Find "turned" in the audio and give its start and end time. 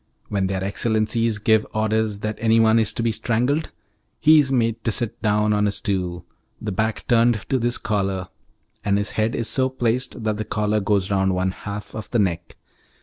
7.07-7.45